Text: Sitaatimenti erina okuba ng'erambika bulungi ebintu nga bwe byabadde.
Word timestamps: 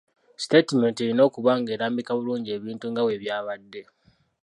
Sitaatimenti 0.41 0.99
erina 1.03 1.21
okuba 1.29 1.51
ng'erambika 1.59 2.11
bulungi 2.17 2.49
ebintu 2.57 2.85
nga 2.89 3.01
bwe 3.03 3.21
byabadde. 3.23 3.81